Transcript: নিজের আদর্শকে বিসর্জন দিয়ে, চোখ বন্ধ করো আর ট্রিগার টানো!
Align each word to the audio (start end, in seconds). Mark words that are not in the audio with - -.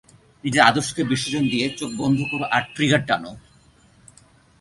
নিজের 0.43 0.67
আদর্শকে 0.69 1.01
বিসর্জন 1.09 1.43
দিয়ে, 1.51 1.65
চোখ 1.79 1.89
বন্ধ 2.01 2.19
করো 2.31 2.45
আর 2.55 2.63
ট্রিগার 2.73 3.01
টানো! 3.07 3.31